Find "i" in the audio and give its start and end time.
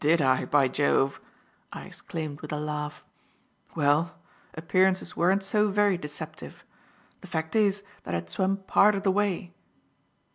0.20-0.44, 1.72-1.84, 8.12-8.18